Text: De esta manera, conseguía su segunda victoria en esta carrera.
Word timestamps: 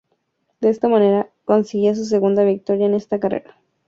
De 0.61 0.69
esta 0.69 0.89
manera, 0.89 1.29
conseguía 1.45 1.93
su 1.93 2.05
segunda 2.05 2.43
victoria 2.43 2.87
en 2.87 2.95
esta 2.95 3.19
carrera. 3.19 3.61